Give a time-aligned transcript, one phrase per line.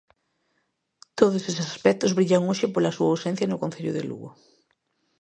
[1.17, 4.29] Todos eses aspectos brillan hoxe pola súa ausencia no Concello de Lugo.